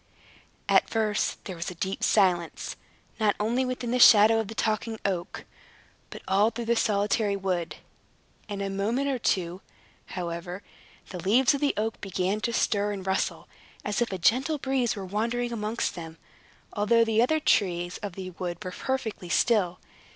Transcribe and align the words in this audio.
At 0.67 0.89
first 0.89 1.45
there 1.45 1.55
was 1.55 1.69
a 1.69 1.75
deep 1.75 2.03
silence, 2.03 2.75
not 3.19 3.35
only 3.39 3.63
within 3.65 3.91
the 3.91 3.99
shadow 3.99 4.39
of 4.39 4.47
the 4.47 4.55
Talking 4.55 4.99
Oak, 5.05 5.45
but 6.09 6.23
all 6.27 6.49
through 6.49 6.65
the 6.65 6.75
solitary 6.75 7.35
wood. 7.35 7.75
In 8.49 8.61
a 8.61 8.69
moment 8.71 9.09
or 9.09 9.19
two, 9.19 9.61
however, 10.07 10.63
the 11.09 11.19
leaves 11.21 11.53
of 11.53 11.61
the 11.61 11.75
oak 11.77 12.01
began 12.01 12.41
to 12.41 12.51
stir 12.51 12.91
and 12.93 13.05
rustle, 13.05 13.47
as 13.85 14.01
if 14.01 14.11
a 14.11 14.17
gentle 14.17 14.57
breeze 14.57 14.95
were 14.95 15.05
wandering 15.05 15.53
amongst 15.53 15.93
them, 15.93 16.17
although 16.73 17.03
the 17.05 17.21
other 17.21 17.39
trees 17.39 17.99
of 17.99 18.13
the 18.13 18.31
wood 18.31 18.57
were 18.65 18.71
perfectly 18.71 19.29
still. 19.29 19.77